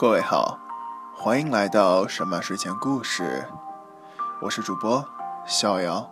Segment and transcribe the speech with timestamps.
[0.00, 0.60] 各位好，
[1.12, 3.48] 欢迎来到神马睡前故事，
[4.40, 5.04] 我是主播
[5.44, 6.08] 逍遥。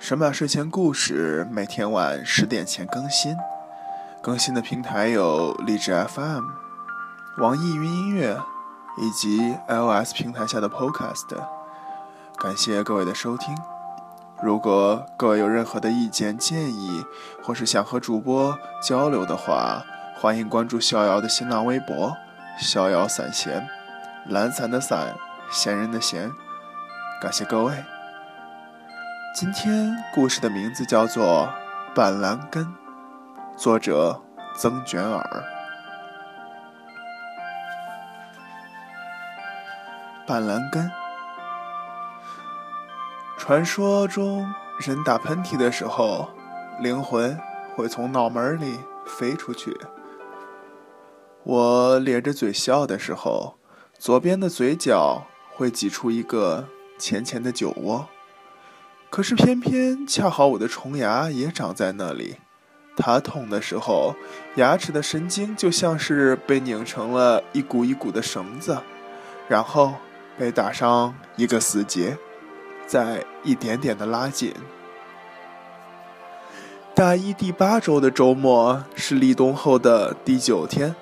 [0.00, 3.36] 神马睡前故事每天晚十点前更新，
[4.20, 6.42] 更新的平台有荔枝 FM、
[7.38, 8.36] 网易云音乐
[8.96, 11.28] 以及 iOS 平台下的 Podcast。
[12.36, 13.56] 感谢各位的收听。
[14.42, 17.04] 如果各位有任何的意见建议，
[17.44, 19.84] 或是想和主播交流的话，
[20.20, 22.16] 欢迎关注逍遥的新浪微博
[22.58, 23.68] “逍遥散闲”，
[24.26, 25.14] 懒散的散，
[25.48, 26.28] 闲人的闲。
[27.22, 27.84] 感谢各位。
[29.32, 31.48] 今天故事的名字叫做
[31.94, 32.64] 《板蓝根》，
[33.56, 34.20] 作者
[34.56, 35.44] 曾卷耳。
[40.26, 40.90] 板蓝根。
[43.36, 46.28] 传说中，人打喷嚏的时候，
[46.80, 47.38] 灵魂
[47.76, 49.80] 会从脑门里飞出去。
[51.48, 53.54] 我咧着嘴笑的时候，
[53.98, 56.68] 左边的嘴角会挤出一个
[56.98, 58.06] 浅浅的酒窝。
[59.08, 62.36] 可是偏偏恰好我的虫牙也长在那里，
[62.98, 64.14] 它痛的时候，
[64.56, 68.82] 牙齿的神经就像是被拧成了一股一股的绳子，
[69.48, 69.94] 然后
[70.36, 72.18] 被打上一个死结。
[72.86, 74.52] 再一点点的拉紧。
[76.94, 80.94] 大一第八周的周末是立冬后的第九天。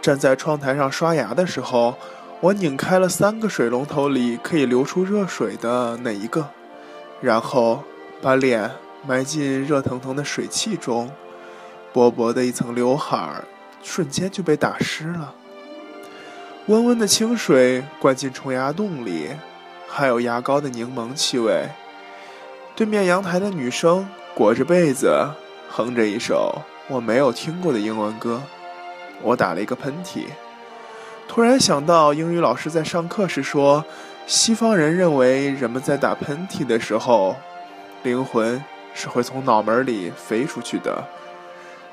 [0.00, 1.96] 站在窗台上刷牙的时候，
[2.40, 6.48] 我拧开了三个水龙头里可以流出热水的那一个，
[7.20, 7.82] 然后
[8.20, 8.70] 把脸
[9.06, 11.10] 埋进热腾腾的水汽中，
[11.92, 13.44] 薄薄的一层刘海儿
[13.82, 15.34] 瞬间就被打湿了。
[16.66, 19.30] 温温的清水灌进虫牙洞里。
[19.92, 21.66] 还有牙膏的柠檬气味。
[22.76, 25.28] 对面阳台的女生裹着被子，
[25.68, 28.40] 哼着一首我没有听过的英文歌。
[29.22, 30.26] 我打了一个喷嚏，
[31.28, 33.84] 突然想到英语老师在上课时说，
[34.26, 37.36] 西方人认为人们在打喷嚏的时候，
[38.02, 38.62] 灵魂
[38.94, 41.04] 是会从脑门里飞出去的。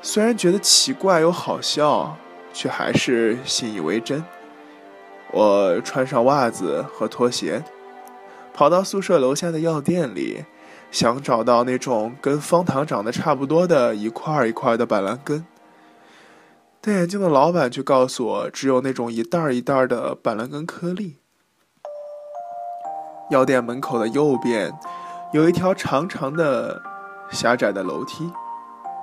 [0.00, 2.16] 虽然觉得奇怪又好笑，
[2.52, 4.24] 却还是信以为真。
[5.30, 7.62] 我穿上袜子和拖鞋。
[8.54, 10.44] 跑到宿舍楼下的药店里，
[10.90, 15.44] 想找到那种跟方糖长得差不多的一块一块的板蓝根。
[16.80, 21.16] 戴眼镜的老板却告诉我，只有那种一袋儿一袋儿的板蓝根颗粒。
[23.30, 24.72] 药店门口的右边，
[25.32, 26.80] 有一条长长的、
[27.30, 28.30] 狭窄的楼梯，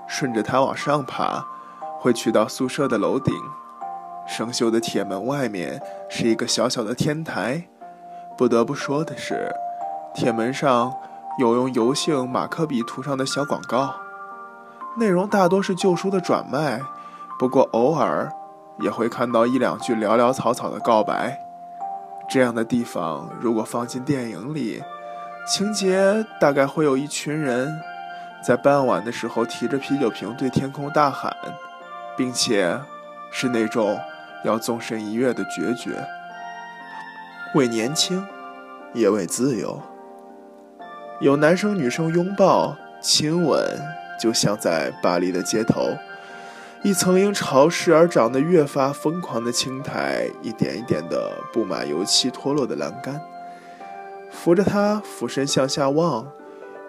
[0.07, 1.45] 顺着它往上爬，
[1.99, 3.33] 会去到宿舍的楼顶。
[4.25, 7.67] 生锈的铁门外面是一个小小的天台。
[8.37, 9.53] 不得不说的是，
[10.15, 10.93] 铁门上
[11.39, 13.95] 有用油性马克笔涂上的小广告，
[14.97, 16.81] 内容大多是旧书的转卖，
[17.37, 18.31] 不过偶尔
[18.79, 21.37] 也会看到一两句潦潦草草的告白。
[22.27, 24.81] 这样的地方如果放进电影里，
[25.47, 27.79] 情节大概会有一群人
[28.43, 31.35] 在傍晚的时候提着啤酒瓶对天空大喊，
[32.17, 32.79] 并且
[33.31, 33.99] 是那种
[34.43, 35.91] 要纵身一跃的决绝。
[37.53, 38.25] 为年轻，
[38.93, 39.81] 也为自由。
[41.21, 43.63] 有男生女生拥抱、亲吻，
[44.19, 45.89] 就像在巴黎的街头，
[46.85, 53.19] 一层因潮湿而长得越发疯狂的青苔，一点一点的布满油漆脱落的栏杆。
[54.31, 56.31] 扶着它俯身向下望，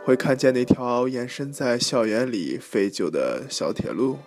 [0.05, 4.19] 会看见那条延伸在校园里废旧的小铁路，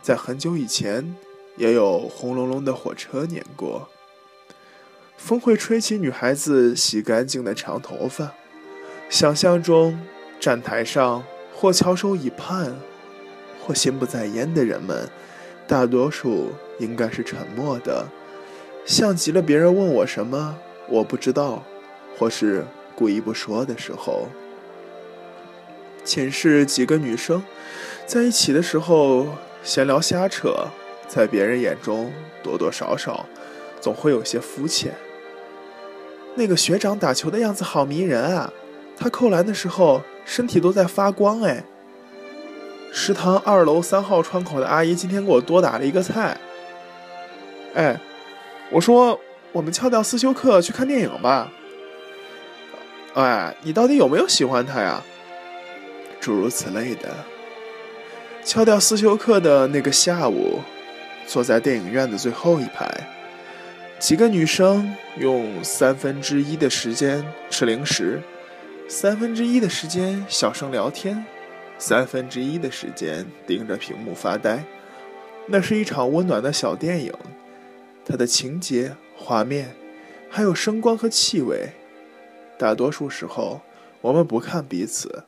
[0.00, 1.16] 在很久以前，
[1.56, 3.88] 也有轰隆隆的火车碾过。
[5.16, 8.34] 风会吹起女孩子洗干净的长头发。
[9.10, 9.98] 想象中，
[10.38, 12.76] 站台上或翘首以盼，
[13.64, 15.08] 或心不在焉的人们，
[15.66, 18.06] 大多数应该是沉默的，
[18.84, 20.58] 像极了别人问我什么
[20.88, 21.62] 我不知道，
[22.18, 22.64] 或是
[22.96, 24.28] 故意不说的时候。
[26.04, 27.42] 寝室几个女生
[28.06, 29.28] 在一起的时候
[29.62, 30.66] 闲聊瞎扯，
[31.06, 32.12] 在别人眼中
[32.42, 33.24] 多多少少
[33.80, 34.92] 总会有些肤浅。
[36.34, 38.52] 那个学长打球的样子好迷人啊！
[38.96, 41.64] 他扣篮的时候身体都在发光哎。
[42.94, 46.36] 食堂二楼三号窗口的阿姨今天给我多打了一个菜。
[47.74, 47.98] 哎，
[48.70, 49.18] 我说
[49.50, 51.50] 我们翘掉思修课去看电影吧。
[53.14, 55.02] 哎，你到底有没有喜欢他呀？
[56.20, 57.08] 诸如此类的。
[58.44, 60.60] 翘掉思修课的那个下午，
[61.26, 62.86] 坐在电影院的最后一排。
[63.98, 68.20] 几个女生用三分之一的时间吃零食，
[68.86, 71.24] 三分之一的时间小声聊天，
[71.82, 74.64] 三分之一的时间盯着屏幕发呆。
[75.46, 77.12] 那是一场温暖的小电影，
[78.04, 79.74] 它的情节、画面，
[80.30, 81.72] 还有声光和气味，
[82.56, 83.60] 大多数时候
[84.00, 85.24] 我们不看彼此，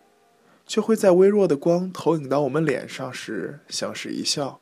[0.64, 4.60] 却会在微弱的光投影到我们脸上时相视一笑，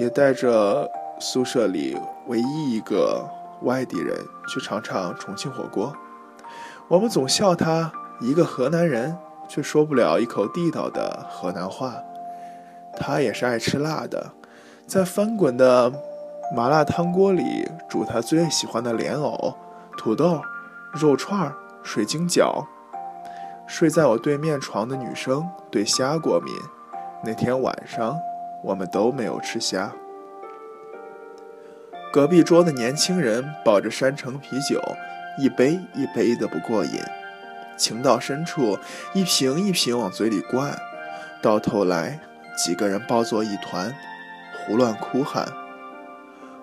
[0.00, 0.90] 也带着
[1.20, 1.96] 宿舍里
[2.26, 3.24] 唯一一个
[3.62, 4.18] 外地人
[4.48, 5.96] 去尝尝重庆火锅。
[6.88, 9.16] 我们总笑他一个河南人，
[9.50, 11.92] 却说不了一口地道的河南话。
[12.96, 14.30] 他也是爱吃辣的。
[14.86, 15.92] 在翻滚的
[16.54, 19.54] 麻辣汤锅里煮他最喜欢的莲藕、
[19.96, 20.40] 土豆、
[20.92, 21.52] 肉串、
[21.82, 22.64] 水晶饺。
[23.66, 26.52] 睡在我对面床的女生对虾过敏，
[27.24, 28.18] 那天晚上
[28.64, 29.92] 我们都没有吃虾。
[32.12, 34.80] 隔壁桌的年轻人抱着山城啤酒，
[35.38, 37.00] 一杯一杯的不过瘾，
[37.80, 38.78] 情到深处
[39.14, 40.78] 一瓶一瓶往嘴里灌，
[41.40, 42.20] 到头来
[42.54, 43.90] 几个人抱作一团。
[44.62, 45.48] 胡乱哭喊。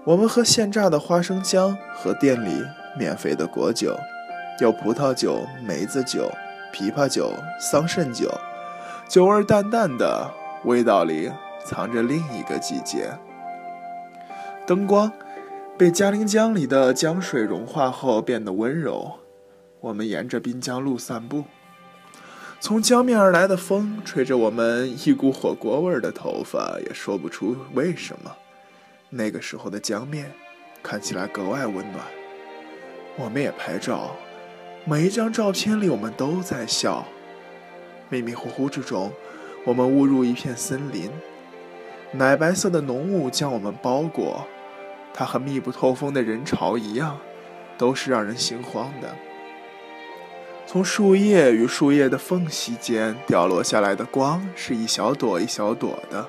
[0.04, 2.64] 我们喝现榨的花生浆和店里
[2.98, 3.98] 免费的果酒，
[4.60, 6.32] 有葡萄酒、梅子酒、
[6.72, 8.32] 枇杷酒、桑葚酒，
[9.10, 10.32] 酒味淡淡的，
[10.64, 11.32] 味道里
[11.66, 13.10] 藏着另一个季节。
[14.66, 15.12] 灯光
[15.78, 19.20] 被嘉陵江里的江水融化后变得温柔。
[19.88, 21.46] 我们沿着滨江路散步。
[22.60, 28.36] 从江面而来的风吹着我们一股火锅味儿的头发，也说不出为什么。
[29.10, 30.32] 那个时候的江面
[30.84, 32.04] 看起来格外温暖。
[33.16, 34.16] 我们也拍照，
[34.86, 37.06] 每一张照片里我们都在笑。
[38.10, 39.12] 迷迷糊糊之中，
[39.66, 41.10] 我们误入一片森林，
[42.12, 44.46] 奶白色的浓雾将我们包裹，
[45.14, 47.18] 它和密不透风的人潮一样，
[47.78, 49.16] 都是让人心慌的。
[50.70, 56.28] 从树叶与树叶的缝隙间掉落下来的光是一小朵一小朵的，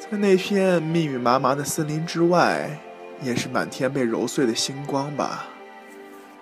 [0.00, 2.80] 在那片密密麻麻的森林之外，
[3.22, 5.46] 也是满天被揉碎的星光吧。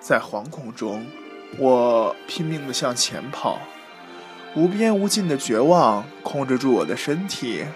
[0.01, 1.05] 在惶恐中，
[1.59, 3.61] 我拼命地向前跑，
[4.57, 7.67] 无边无尽的绝望控制住我的身体，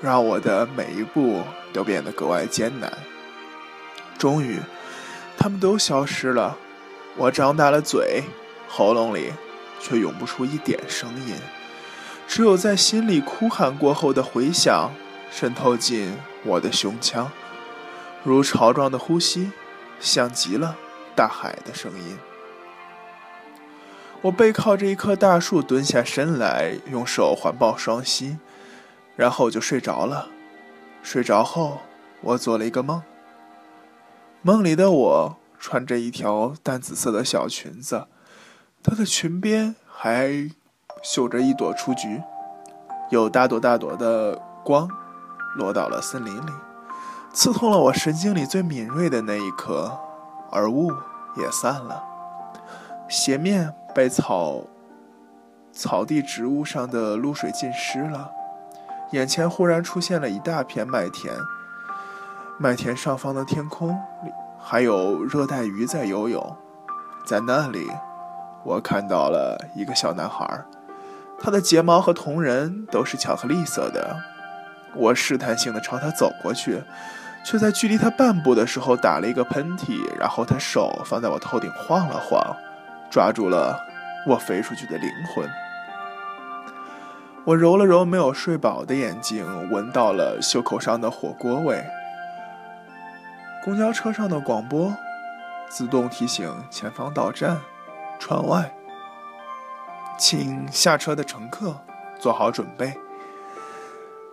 [0.00, 1.42] 让我的每一步
[1.72, 2.92] 都变得格外艰难。
[4.16, 4.60] 终于，
[5.36, 6.56] 他们都消失了，
[7.16, 8.22] 我张大了嘴。
[8.68, 9.32] 喉咙里
[9.80, 11.34] 却涌不出一点声音，
[12.26, 14.92] 只有在心里哭喊过后的回响
[15.30, 17.30] 渗透进我的胸腔，
[18.22, 19.50] 如潮状的呼吸，
[19.98, 20.76] 像极了
[21.16, 22.18] 大海的声音。
[24.22, 28.38] 我背靠着一棵大树，蹲下身来，用手环抱双膝，
[29.16, 30.28] 然后就睡着了。
[31.02, 31.82] 睡着后，
[32.20, 33.02] 我做了一个梦。
[34.42, 38.08] 梦里的我穿着一条淡紫色的小裙子。
[38.82, 40.50] 她的裙边还
[41.02, 42.22] 绣着一朵雏菊，
[43.10, 44.88] 有大朵大朵的光
[45.56, 46.52] 落到了森林里，
[47.32, 49.98] 刺痛了我神经里最敏锐的那一颗，
[50.50, 50.90] 而雾
[51.36, 52.02] 也散了，
[53.08, 54.62] 鞋面被草
[55.72, 58.30] 草地植物上的露水浸湿了，
[59.12, 61.34] 眼前忽然出现了一大片麦田，
[62.58, 66.56] 麦田上方的天空里还有热带鱼在游泳，
[67.26, 67.88] 在那里。
[68.68, 70.46] 我看到了一个小男孩，
[71.40, 74.14] 他的睫毛和瞳仁都是巧克力色的。
[74.94, 76.82] 我试探性的朝他走过去，
[77.42, 82.38] 却在距离他半步的时候打了一个喷嚏，然后他手放在我头顶晃了晃，
[83.10, 83.80] 抓住了
[84.26, 85.48] 我飞出去的灵魂。
[87.46, 91.82] 我揉了揉没有睡饱的眼睛，闻到了袖口上的火锅味。
[93.64, 94.94] 公交车上的广播
[95.70, 97.56] 自动提醒前方到站。
[98.18, 98.74] 窗外，
[100.18, 101.76] 请下车的乘客
[102.18, 102.92] 做好准备。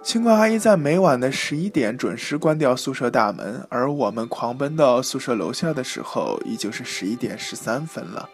[0.04, 8.30] 清管阿姨在每晚的十一点准时关掉宿舍大门，而我们狂奔到宿舍楼下的时候，已经是十一点十三分了。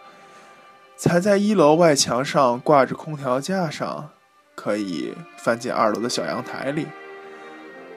[0.96, 4.10] 才在一楼外墙上挂着空调架上，
[4.54, 6.86] 可以翻进二楼的小阳台里。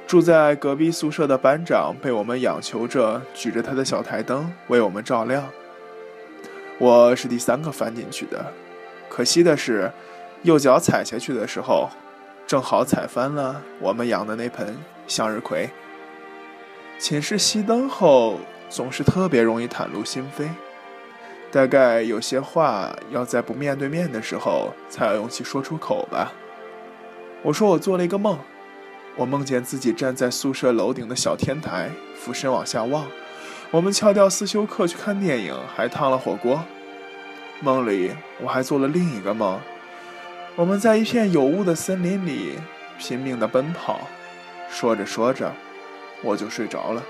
[0.07, 5.43] 住在隔壁宿舍的班长被我们仰求着，举着他的小台灯为我们照亮。
[6.77, 8.51] 我是第三个翻进去的，
[9.07, 9.89] 可惜的是，
[10.43, 11.89] 右脚踩下去的时候，
[12.45, 14.75] 正好踩翻了我们养的那盆
[15.07, 15.69] 向日葵。
[16.99, 18.39] 寝室熄灯后，
[18.69, 20.49] 总是特别容易袒露心扉，
[21.49, 26.33] 大概有些话要在不面对面的时候才有勇气说出口吧。
[27.41, 28.37] 我说我做了一个梦，
[29.15, 33.05] 我梦见自己站在宿舍楼顶的小天台，俯身往下望。
[33.75, 36.63] 我们翘掉思修课去看电影，还烫了火锅。
[37.59, 38.09] 梦里
[38.41, 39.59] 我还做了另一个梦，
[40.55, 42.53] 我们在一片有雾的森林里
[42.97, 43.99] 拼命地奔跑。
[44.69, 45.51] 说着说着，
[46.21, 47.03] 我就睡着了。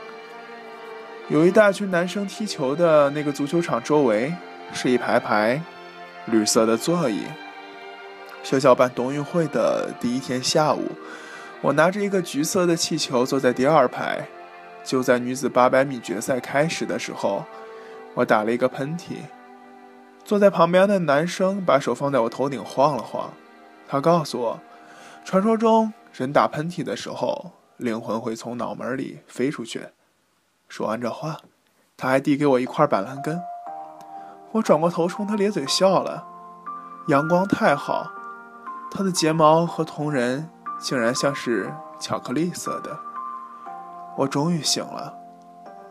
[1.27, 4.34] 有一大群男生踢球的那个足球场周围
[4.74, 5.62] 是一排排
[6.25, 7.25] 绿色的座椅。
[8.41, 10.81] 学校办冬运会的第一天下午，
[11.62, 14.27] 我拿着一个橘色的气球坐在第二排。
[14.86, 17.44] 就在女子800米决赛开始的时候，
[18.13, 19.15] 我打了一个喷嚏。
[20.24, 23.34] 坐在旁边的男生把手放在我头顶晃了晃，
[23.88, 24.60] 他告诉我，
[25.25, 29.88] 传说中人打喷嚏的时候，灵魂会从脑门里飞出去。
[30.70, 31.38] 说完这话，
[31.98, 33.42] 他还递给我一块板蓝根。
[34.54, 36.25] 我转过头冲他咧嘴笑了。
[37.08, 38.12] 阳光太好，
[38.89, 40.50] 他的睫毛和瞳仁
[40.80, 43.00] 竟然像是巧克力色的。
[44.17, 45.13] 我终于醒了。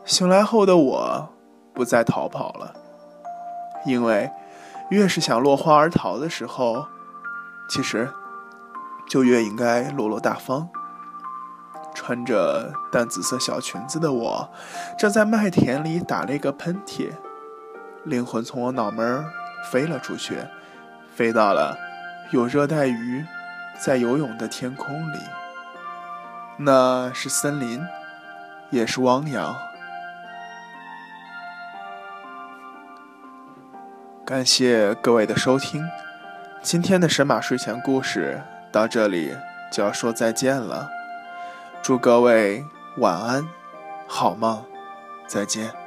[0.04, 1.28] 醒来后的我，
[1.72, 2.74] 不再逃跑了。
[3.86, 4.30] 因为，
[4.90, 6.86] 越是想落荒而逃的时候，
[7.68, 8.10] 其实
[9.08, 10.68] 就越应该落落大方。
[11.94, 14.50] 穿着淡紫色小裙子的我，
[14.98, 17.12] 正在麦田里打了一个喷嚏，
[18.02, 19.24] 灵魂从我脑门
[19.70, 20.38] 飞了出去，
[21.14, 21.78] 飞到了
[22.32, 23.24] 有热带鱼
[23.78, 25.18] 在游泳的天空里。
[26.58, 27.80] 那是森林，
[28.74, 29.56] 也是汪洋。
[34.26, 35.86] 感谢各位的收听，
[36.60, 39.36] 今天的神马睡前故事到这里
[39.70, 40.90] 就要说再见了。
[41.82, 42.64] 祝各位
[42.96, 43.46] 晚安，
[44.08, 44.64] 好梦，
[45.26, 45.83] 再见。